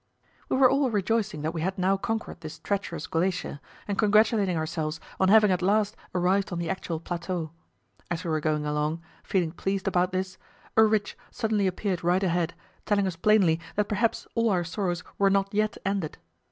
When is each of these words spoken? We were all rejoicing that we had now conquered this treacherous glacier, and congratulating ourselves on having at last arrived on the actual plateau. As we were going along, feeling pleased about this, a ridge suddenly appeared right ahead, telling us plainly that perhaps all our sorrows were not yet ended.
We 0.49 0.57
were 0.57 0.67
all 0.71 0.89
rejoicing 0.89 1.43
that 1.43 1.53
we 1.53 1.61
had 1.61 1.77
now 1.77 1.95
conquered 1.95 2.41
this 2.41 2.57
treacherous 2.57 3.05
glacier, 3.05 3.59
and 3.87 3.99
congratulating 3.99 4.57
ourselves 4.57 4.99
on 5.19 5.27
having 5.29 5.51
at 5.51 5.61
last 5.61 5.95
arrived 6.15 6.51
on 6.51 6.57
the 6.57 6.71
actual 6.71 6.99
plateau. 6.99 7.51
As 8.09 8.23
we 8.23 8.31
were 8.31 8.39
going 8.39 8.65
along, 8.65 9.03
feeling 9.21 9.51
pleased 9.51 9.87
about 9.87 10.11
this, 10.11 10.39
a 10.75 10.83
ridge 10.83 11.15
suddenly 11.29 11.67
appeared 11.67 12.03
right 12.03 12.23
ahead, 12.23 12.55
telling 12.87 13.05
us 13.05 13.15
plainly 13.15 13.59
that 13.75 13.89
perhaps 13.89 14.25
all 14.33 14.49
our 14.49 14.63
sorrows 14.63 15.03
were 15.19 15.29
not 15.29 15.53
yet 15.53 15.77
ended. 15.85 16.17